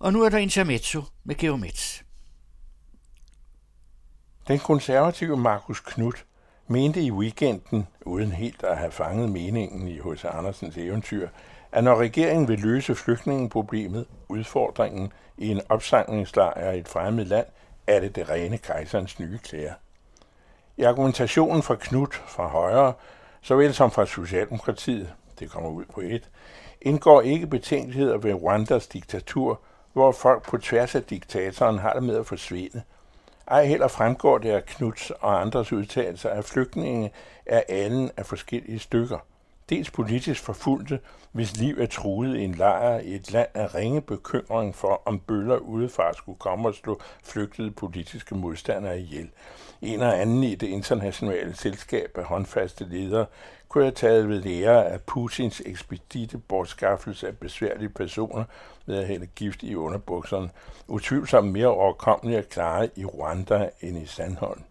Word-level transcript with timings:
Og 0.00 0.12
nu 0.12 0.22
er 0.22 0.28
der 0.28 0.38
intermezzo 0.38 1.02
med 1.24 1.34
Geomets. 1.34 2.04
Den 4.48 4.58
konservative 4.58 5.36
Markus 5.36 5.80
Knudt 5.80 6.26
mente 6.66 7.02
i 7.02 7.10
weekenden, 7.10 7.86
uden 8.00 8.32
helt 8.32 8.62
at 8.62 8.78
have 8.78 8.90
fanget 8.90 9.30
meningen 9.30 9.88
i 9.88 9.98
hos 9.98 10.24
Andersens 10.24 10.76
eventyr, 10.76 11.28
at 11.72 11.84
når 11.84 11.96
regeringen 11.96 12.48
vil 12.48 12.58
løse 12.58 12.94
flygtningeproblemet, 12.94 14.06
udfordringen 14.28 15.12
i 15.38 15.48
en 15.48 15.60
opsangningslejr 15.68 16.72
i 16.72 16.78
et 16.78 16.88
fremmed 16.88 17.24
land, 17.24 17.46
er 17.86 18.00
det 18.00 18.16
det 18.16 18.28
rene 18.28 18.58
kejserens 18.58 19.18
nye 19.18 19.38
klæder. 19.38 19.74
I 20.76 20.82
argumentationen 20.82 21.62
fra 21.62 21.74
Knut 21.74 22.14
fra 22.14 22.48
Højre, 22.48 22.92
såvel 23.42 23.74
som 23.74 23.90
fra 23.90 24.06
Socialdemokratiet, 24.06 25.14
det 25.38 25.50
kommer 25.50 25.70
ud 25.70 25.84
på 25.84 26.00
et, 26.00 26.30
indgår 26.80 27.20
ikke 27.20 27.46
betænkeligheder 27.46 28.18
ved 28.18 28.34
Rwandas 28.34 28.86
diktatur, 28.86 29.60
hvor 29.92 30.12
folk 30.12 30.42
på 30.42 30.58
tværs 30.58 30.94
af 30.94 31.02
diktatoren 31.02 31.78
har 31.78 31.92
det 31.92 32.02
med 32.02 32.16
at 32.16 32.26
forsvinde. 32.26 32.82
Ej 33.48 33.64
heller 33.64 33.88
fremgår 33.88 34.38
det 34.38 34.50
af 34.50 34.64
Knuds 34.64 35.10
og 35.10 35.40
andres 35.40 35.72
udtalelser, 35.72 36.30
at 36.30 36.44
flygtninge 36.44 37.12
er 37.46 37.62
anden 37.68 38.10
af 38.16 38.26
forskellige 38.26 38.78
stykker. 38.78 39.18
Dels 39.70 39.90
politisk 39.90 40.42
forfulgte, 40.42 41.00
hvis 41.32 41.56
liv 41.56 41.76
er 41.78 41.86
truet 41.86 42.36
i 42.36 42.44
en 42.44 42.54
lejr 42.54 42.98
i 42.98 43.14
et 43.14 43.32
land 43.32 43.48
af 43.54 43.74
ringe 43.74 44.00
bekymring 44.00 44.74
for, 44.74 45.02
om 45.04 45.18
bøller 45.18 45.56
udefra 45.56 46.12
skulle 46.12 46.38
komme 46.38 46.68
og 46.68 46.74
slå 46.74 47.00
flygtede 47.24 47.70
politiske 47.70 48.34
modstandere 48.34 48.98
ihjel. 48.98 49.30
En 49.82 50.02
og 50.02 50.20
anden 50.20 50.42
i 50.42 50.54
det 50.54 50.66
internationale 50.66 51.56
selskab 51.56 52.10
af 52.14 52.24
håndfaste 52.24 52.84
ledere 52.84 53.26
kunne 53.68 53.84
jeg 53.84 53.94
tage 53.94 54.28
ved 54.28 54.42
lære 54.42 54.86
af 54.86 55.00
Putins 55.00 55.62
ekspedite 55.66 56.38
bortskaffelse 56.38 57.28
af 57.28 57.38
besværlige 57.38 57.88
personer 57.88 58.44
ved 58.86 58.98
at 58.98 59.06
hælde 59.06 59.26
gift 59.26 59.62
i 59.62 59.74
underbukserne, 59.74 60.50
utvivlsomt 60.88 61.52
mere 61.52 61.66
overkommeligt 61.66 62.38
at 62.38 62.48
klare 62.48 62.88
i 62.96 63.04
Rwanda 63.04 63.70
end 63.80 63.98
i 64.02 64.06
Sandholm. 64.06 64.62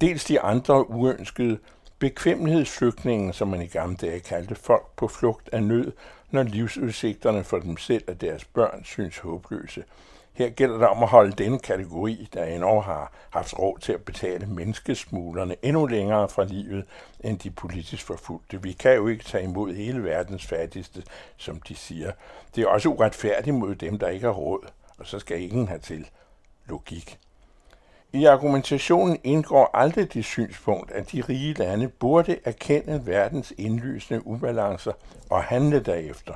Dels 0.00 0.24
de 0.24 0.40
andre 0.40 0.90
uønskede 0.90 1.58
Bekvemmelighedsflygtningen, 2.04 3.32
som 3.32 3.48
man 3.48 3.62
i 3.62 3.66
gamle 3.66 3.96
dage 3.96 4.20
kaldte 4.20 4.54
folk 4.54 4.86
på 4.96 5.08
flugt 5.08 5.48
af 5.52 5.62
nød, 5.62 5.92
når 6.30 6.42
livsudsigterne 6.42 7.44
for 7.44 7.58
dem 7.58 7.76
selv 7.76 8.04
og 8.08 8.20
deres 8.20 8.44
børn 8.44 8.84
synes 8.84 9.18
håbløse. 9.18 9.84
Her 10.32 10.50
gælder 10.50 10.78
det 10.78 10.88
om 10.88 11.02
at 11.02 11.08
holde 11.08 11.32
denne 11.32 11.58
kategori, 11.58 12.28
der 12.34 12.44
endnu 12.44 12.80
har 12.80 13.12
haft 13.30 13.58
råd 13.58 13.78
til 13.78 13.92
at 13.92 14.02
betale 14.02 14.46
menneskesmuglerne 14.46 15.56
endnu 15.62 15.86
længere 15.86 16.28
fra 16.28 16.44
livet 16.44 16.84
end 17.20 17.38
de 17.38 17.50
politisk 17.50 18.06
forfulgte. 18.06 18.62
Vi 18.62 18.72
kan 18.72 18.94
jo 18.94 19.06
ikke 19.08 19.24
tage 19.24 19.44
imod 19.44 19.74
hele 19.74 20.04
verdens 20.04 20.46
fattigste, 20.46 21.02
som 21.36 21.60
de 21.60 21.74
siger. 21.74 22.12
Det 22.54 22.62
er 22.62 22.68
også 22.68 22.88
uretfærdigt 22.88 23.56
mod 23.56 23.74
dem, 23.74 23.98
der 23.98 24.08
ikke 24.08 24.26
har 24.26 24.32
råd, 24.32 24.66
og 24.98 25.06
så 25.06 25.18
skal 25.18 25.42
ingen 25.42 25.68
have 25.68 25.80
til. 25.80 26.08
Logik. 26.66 27.18
I 28.14 28.24
argumentationen 28.24 29.18
indgår 29.24 29.70
aldrig 29.74 30.14
det 30.14 30.24
synspunkt, 30.24 30.92
at 30.92 31.12
de 31.12 31.20
rige 31.20 31.54
lande 31.54 31.88
burde 31.88 32.38
erkende 32.44 33.02
verdens 33.06 33.52
indlysende 33.58 34.26
ubalancer 34.26 34.92
og 35.30 35.42
handle 35.42 35.80
derefter. 35.80 36.34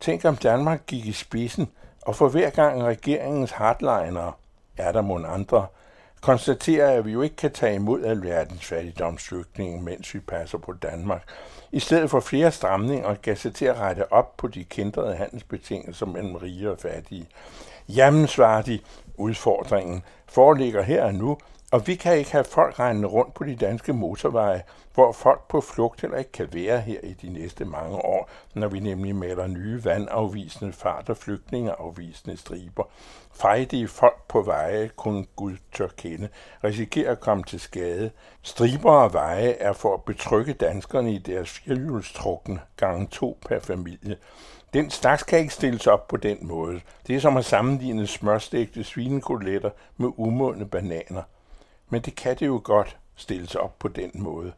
Tænk 0.00 0.24
om 0.24 0.36
Danmark 0.36 0.86
gik 0.86 1.06
i 1.06 1.12
spidsen, 1.12 1.68
og 2.02 2.16
for 2.16 2.28
hver 2.28 2.50
gang 2.50 2.82
regeringens 2.82 3.50
hardlinere, 3.50 4.32
er 4.76 4.92
der 4.92 5.02
mon 5.02 5.24
andre, 5.24 5.66
konstaterer, 6.20 6.90
at 6.90 7.06
vi 7.06 7.12
jo 7.12 7.22
ikke 7.22 7.36
kan 7.36 7.52
tage 7.52 7.74
imod 7.74 8.04
alverdens 8.04 8.64
fattigdomsflygtninge, 8.64 9.82
mens 9.82 10.14
vi 10.14 10.20
passer 10.20 10.58
på 10.58 10.72
Danmark. 10.72 11.22
I 11.72 11.80
stedet 11.80 12.10
for 12.10 12.20
flere 12.20 12.52
stramninger 12.52 13.14
gav 13.14 13.36
sig 13.36 13.54
til 13.54 13.64
at 13.64 13.76
rette 13.76 14.12
op 14.12 14.36
på 14.36 14.48
de 14.48 14.64
kendrede 14.64 15.16
handelsbetingelser 15.16 16.06
mellem 16.06 16.34
rige 16.34 16.70
og 16.70 16.78
fattige. 16.78 17.28
Jamen, 17.88 18.26
svarer 18.26 18.62
de, 18.62 18.78
udfordringen 19.16 20.02
foreligger 20.26 20.82
her 20.82 21.04
og 21.04 21.14
nu, 21.14 21.38
og 21.70 21.86
vi 21.86 21.94
kan 21.94 22.18
ikke 22.18 22.32
have 22.32 22.44
folk 22.44 22.78
regnende 22.78 23.08
rundt 23.08 23.34
på 23.34 23.44
de 23.44 23.56
danske 23.56 23.92
motorveje, 23.92 24.62
hvor 24.94 25.12
folk 25.12 25.48
på 25.48 25.60
flugt 25.60 26.00
heller 26.00 26.18
ikke 26.18 26.32
kan 26.32 26.48
være 26.52 26.80
her 26.80 27.00
i 27.02 27.12
de 27.12 27.28
næste 27.28 27.64
mange 27.64 27.96
år, 27.96 28.30
når 28.54 28.68
vi 28.68 28.80
nemlig 28.80 29.16
maler 29.16 29.46
nye 29.46 29.84
vandafvisende 29.84 30.72
fart- 30.72 31.08
og 31.08 31.16
flygtningeafvisende 31.16 32.36
striber. 32.36 32.84
Fejdige 33.34 33.88
folk 33.88 34.22
på 34.28 34.42
veje, 34.42 34.90
kun 34.96 35.26
Gud 35.36 35.56
tør 35.72 35.88
kende, 35.96 36.28
risikerer 36.64 37.12
at 37.12 37.20
komme 37.20 37.44
til 37.44 37.60
skade. 37.60 38.10
Striber 38.42 38.92
og 38.92 39.12
veje 39.12 39.50
er 39.50 39.72
for 39.72 39.94
at 39.94 40.04
betrygge 40.04 40.52
danskerne 40.52 41.12
i 41.12 41.18
deres 41.18 41.50
firehjulstrukne 41.50 42.60
gange 42.76 43.06
to 43.06 43.38
per 43.46 43.60
familie. 43.60 44.16
Den 44.74 44.90
slags 44.90 45.22
kan 45.22 45.38
ikke 45.38 45.54
stilles 45.54 45.86
op 45.86 46.08
på 46.08 46.16
den 46.16 46.38
måde. 46.40 46.80
Det 47.06 47.16
er 47.16 47.20
som 47.20 47.36
at 47.36 47.44
sammenligne 47.44 48.06
smørstegte 48.06 48.84
svinekoteletter 48.84 49.70
med 49.96 50.08
umodne 50.16 50.68
bananer. 50.68 51.22
Men 51.90 52.02
det 52.02 52.14
kan 52.14 52.36
det 52.36 52.46
jo 52.46 52.60
godt 52.64 52.96
stilles 53.16 53.54
op 53.54 53.78
på 53.78 53.88
den 53.88 54.10
måde. 54.14 54.52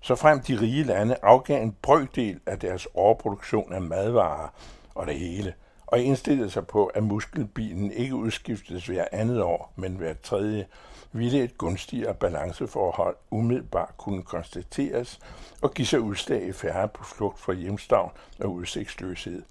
Så 0.00 0.14
frem 0.14 0.40
de 0.40 0.60
rige 0.60 0.84
lande 0.84 1.16
afgav 1.22 1.62
en 1.62 1.76
brøkdel 1.82 2.40
af 2.46 2.58
deres 2.58 2.88
overproduktion 2.94 3.72
af 3.72 3.82
madvarer 3.82 4.48
og 4.94 5.06
det 5.06 5.18
hele, 5.18 5.54
og 5.86 6.00
indstillede 6.00 6.50
sig 6.50 6.66
på, 6.66 6.86
at 6.86 7.02
muskelbilen 7.02 7.92
ikke 7.92 8.14
udskiftes 8.14 8.86
hver 8.86 9.04
andet 9.12 9.42
år, 9.42 9.72
men 9.76 9.94
hver 9.94 10.14
tredje, 10.22 10.66
ville 11.12 11.42
et 11.42 11.58
gunstigere 11.58 12.14
balanceforhold 12.14 13.16
umiddelbart 13.30 13.94
kunne 13.96 14.22
konstateres 14.22 15.20
og 15.62 15.74
give 15.74 15.86
sig 15.86 16.00
udslag 16.00 16.42
i 16.42 16.52
færre 16.52 16.88
på 16.88 17.04
flugt 17.04 17.38
fra 17.38 17.52
hjemstavn 17.52 18.10
og 18.40 18.52
udsigtsløshed. 18.52 19.42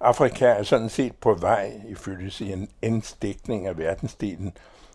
Afrika 0.00 0.46
er 0.46 0.62
sådan 0.62 0.88
set 0.88 1.16
på 1.16 1.34
vej, 1.34 1.80
ifølge 1.88 2.30
sin 2.30 2.68
dækning 3.22 3.66
af 3.66 3.78
verdensdelen, 3.78 4.52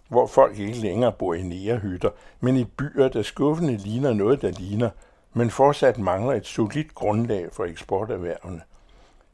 hvor 0.08 0.28
folk 0.28 0.60
ikke 0.60 0.78
længere 0.78 1.12
bor 1.12 1.34
i 1.34 1.42
nærehytter, 1.42 2.10
men 2.40 2.58
i 2.58 2.64
byer, 2.64 3.08
der 3.08 3.22
skuffende 3.22 3.78
ligner 3.78 4.14
noget, 4.14 4.42
der 4.42 4.52
ligner, 4.52 4.90
men 5.34 5.50
fortsat 5.50 5.98
mangler 5.98 6.34
et 6.34 6.46
solidt 6.46 6.96
grundlag 6.96 7.50
for 7.52 7.66
eksporterhvervene. 7.66 8.62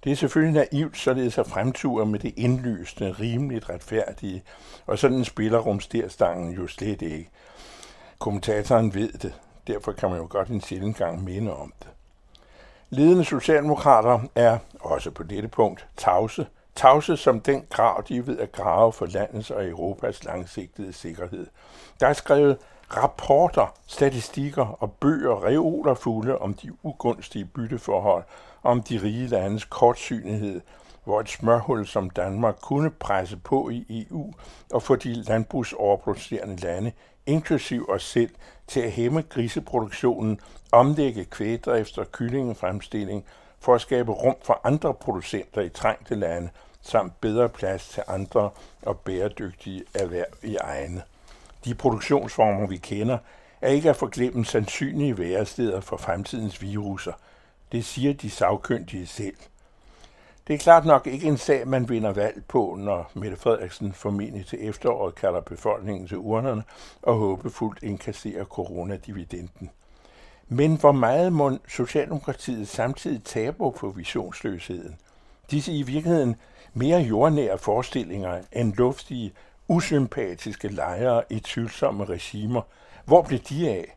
Det 0.03 0.11
er 0.11 0.15
selvfølgelig 0.15 0.67
naivt, 0.71 0.97
således 0.97 1.37
at 1.37 1.47
fremture 1.47 2.05
med 2.05 2.19
det 2.19 2.33
indlysende, 2.37 3.11
rimeligt 3.11 3.69
retfærdige, 3.69 4.43
og 4.87 4.99
sådan 4.99 5.25
spiller 5.25 5.59
rumsterstangen 5.59 6.53
jo 6.53 6.67
slet 6.67 7.01
ikke. 7.01 7.29
Kommentatoren 8.19 8.93
ved 8.93 9.11
det, 9.11 9.33
derfor 9.67 9.91
kan 9.91 10.09
man 10.09 10.19
jo 10.19 10.27
godt 10.29 10.47
en 10.47 10.61
sjældent 10.61 10.97
gang 10.97 11.23
minde 11.23 11.55
om 11.57 11.73
det. 11.79 11.87
Ledende 12.89 13.25
socialdemokrater 13.25 14.19
er, 14.35 14.57
også 14.79 15.11
på 15.11 15.23
dette 15.23 15.47
punkt, 15.47 15.87
tavse, 15.97 16.47
tavse 16.79 17.17
som 17.17 17.39
den 17.39 17.65
grav, 17.69 18.03
de 18.07 18.27
ved 18.27 18.39
at 18.39 18.51
grave 18.51 18.93
for 18.93 19.05
landets 19.05 19.51
og 19.51 19.67
Europas 19.67 20.23
langsigtede 20.23 20.93
sikkerhed. 20.93 21.47
Der 21.99 22.07
er 22.07 22.13
skrevet 22.13 22.57
rapporter, 22.97 23.73
statistikker 23.87 24.65
og 24.65 24.91
bøger 24.91 25.45
reoler 25.45 25.93
fulde 25.93 26.37
om 26.37 26.53
de 26.53 26.71
ugunstige 26.83 27.45
bytteforhold, 27.45 28.23
om 28.63 28.83
de 28.83 28.99
rige 29.03 29.27
landes 29.27 29.65
kortsynighed, 29.65 30.61
hvor 31.03 31.19
et 31.19 31.29
smørhul 31.29 31.87
som 31.87 32.09
Danmark 32.09 32.55
kunne 32.61 32.89
presse 32.89 33.37
på 33.37 33.69
i 33.69 34.07
EU 34.11 34.33
og 34.73 34.83
få 34.83 34.95
de 34.95 35.13
landbrugsoverproducerende 35.13 36.55
lande, 36.55 36.91
inklusiv 37.25 37.89
os 37.89 38.03
selv, 38.03 38.31
til 38.67 38.79
at 38.79 38.91
hæmme 38.91 39.21
griseproduktionen, 39.21 40.39
omlægge 40.71 41.25
kvægdrift 41.25 41.97
og 41.97 42.11
kyllingefremstilling 42.11 43.25
for 43.59 43.75
at 43.75 43.81
skabe 43.81 44.11
rum 44.11 44.35
for 44.43 44.61
andre 44.63 44.93
producenter 44.93 45.61
i 45.61 45.69
trængte 45.69 46.15
lande, 46.15 46.49
samt 46.81 47.21
bedre 47.21 47.49
plads 47.49 47.89
til 47.89 48.03
andre 48.07 48.49
og 48.81 48.99
bæredygtige 48.99 49.83
erhverv 49.93 50.33
i 50.43 50.55
egne. 50.55 51.03
De 51.65 51.75
produktionsformer, 51.75 52.67
vi 52.67 52.77
kender, 52.77 53.17
er 53.61 53.69
ikke 53.69 53.89
at 53.89 53.95
forglemme 53.95 54.45
sandsynlige 54.45 55.17
væresteder 55.17 55.81
for 55.81 55.97
fremtidens 55.97 56.61
viruser. 56.61 57.13
Det 57.71 57.85
siger 57.85 58.13
de 58.13 58.29
sagkyndige 58.29 59.07
selv. 59.07 59.35
Det 60.47 60.53
er 60.53 60.59
klart 60.59 60.85
nok 60.85 61.07
ikke 61.07 61.27
en 61.27 61.37
sag, 61.37 61.67
man 61.67 61.89
vinder 61.89 62.13
valg 62.13 62.43
på, 62.47 62.75
når 62.79 63.11
Mette 63.13 63.37
Frederiksen 63.37 63.93
formentlig 63.93 64.45
til 64.45 64.67
efteråret 64.69 65.15
kalder 65.15 65.41
befolkningen 65.41 66.07
til 66.07 66.17
urnerne 66.17 66.63
og 67.01 67.15
håbefuldt 67.15 67.83
inkasserer 67.83 68.45
coronadividenden. 68.45 69.69
Men 70.47 70.75
hvor 70.75 70.91
meget 70.91 71.33
må 71.33 71.57
Socialdemokratiet 71.67 72.67
samtidig 72.67 73.23
tabe 73.23 73.57
på 73.57 73.93
visionsløsheden? 73.95 74.95
Disse 75.51 75.71
i 75.71 75.81
virkeligheden 75.81 76.35
mere 76.73 76.99
jordnære 76.99 77.57
forestillinger 77.57 78.41
end 78.51 78.73
luftige, 78.73 79.33
usympatiske 79.67 80.67
lejre 80.67 81.23
i 81.29 81.39
tvivlsomme 81.39 82.05
regimer. 82.05 82.61
Hvor 83.05 83.21
blev 83.21 83.39
de 83.39 83.69
af? 83.69 83.95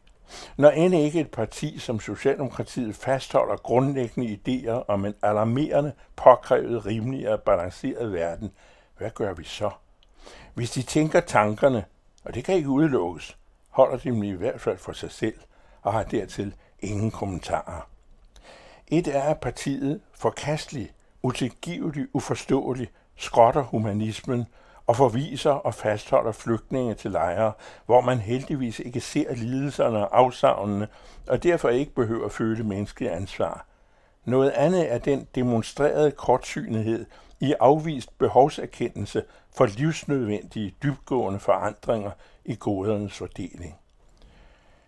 Når 0.56 0.70
end 0.70 0.94
ikke 0.94 1.20
et 1.20 1.30
parti 1.30 1.78
som 1.78 2.00
Socialdemokratiet 2.00 2.96
fastholder 2.96 3.56
grundlæggende 3.56 4.38
idéer 4.38 4.84
om 4.88 5.04
en 5.04 5.14
alarmerende, 5.22 5.92
påkrævet, 6.16 6.86
rimelig 6.86 7.30
og 7.30 7.42
balanceret 7.42 8.12
verden, 8.12 8.52
hvad 8.98 9.10
gør 9.10 9.34
vi 9.34 9.44
så? 9.44 9.70
Hvis 10.54 10.70
de 10.70 10.82
tænker 10.82 11.20
tankerne, 11.20 11.84
og 12.24 12.34
det 12.34 12.44
kan 12.44 12.54
ikke 12.54 12.68
udelukkes, 12.68 13.36
holder 13.70 13.96
de 13.96 14.08
dem 14.08 14.22
i 14.22 14.30
hvert 14.30 14.60
fald 14.60 14.78
for 14.78 14.92
sig 14.92 15.10
selv 15.10 15.38
og 15.82 15.92
har 15.92 16.02
dertil 16.02 16.54
ingen 16.80 17.10
kommentarer. 17.10 17.88
Et 18.88 19.08
er, 19.08 19.22
at 19.22 19.40
partiet 19.40 20.00
forkasteligt 20.12 20.94
utilgivelig 21.22 22.06
uforståelig, 22.12 22.88
skrotter 23.16 23.62
humanismen 23.62 24.46
og 24.86 24.96
forviser 24.96 25.50
og 25.50 25.74
fastholder 25.74 26.32
flygtninge 26.32 26.94
til 26.94 27.10
lejre, 27.10 27.52
hvor 27.86 28.00
man 28.00 28.18
heldigvis 28.18 28.78
ikke 28.78 29.00
ser 29.00 29.34
lidelserne 29.34 30.08
og 30.08 30.18
afsavnene, 30.18 30.88
og 31.28 31.42
derfor 31.42 31.68
ikke 31.68 31.94
behøver 31.94 32.26
at 32.26 32.32
føle 32.32 32.64
menneskelig 32.64 33.12
ansvar. 33.12 33.66
Noget 34.24 34.50
andet 34.50 34.92
er 34.92 34.98
den 34.98 35.28
demonstrerede 35.34 36.10
kortsynighed 36.10 37.06
i 37.40 37.54
afvist 37.60 38.18
behovserkendelse 38.18 39.24
for 39.56 39.66
livsnødvendige, 39.66 40.74
dybgående 40.82 41.40
forandringer 41.40 42.10
i 42.44 42.56
godernes 42.60 43.18
fordeling. 43.18 43.74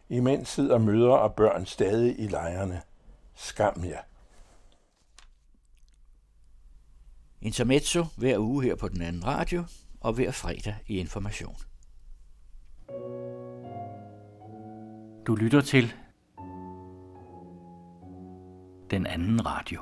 Imens 0.08 0.48
sidder 0.48 0.78
mødre 0.78 1.18
og 1.18 1.34
børn 1.34 1.66
stadig 1.66 2.20
i 2.20 2.26
lejrene. 2.26 2.80
Skam 3.34 3.84
jer. 3.84 3.98
Intermezzo 7.44 8.04
hver 8.16 8.38
uge 8.38 8.64
her 8.64 8.74
på 8.74 8.88
den 8.88 9.02
anden 9.02 9.26
radio 9.26 9.64
og 10.00 10.12
hver 10.12 10.30
fredag 10.30 10.74
i 10.86 10.98
Information. 10.98 11.56
Du 15.26 15.34
lytter 15.34 15.60
til 15.60 15.92
den 18.90 19.06
anden 19.06 19.46
radio. 19.46 19.80